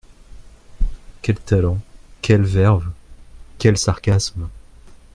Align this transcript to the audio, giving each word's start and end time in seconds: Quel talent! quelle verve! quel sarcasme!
Quel 1.21 1.39
talent! 1.39 1.77
quelle 2.23 2.41
verve! 2.41 2.87
quel 3.59 3.77
sarcasme! 3.77 4.49